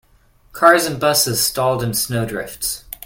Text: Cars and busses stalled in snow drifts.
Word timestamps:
Cars 0.51 0.87
and 0.87 0.99
busses 0.99 1.39
stalled 1.45 1.83
in 1.83 1.93
snow 1.93 2.25
drifts. 2.25 2.85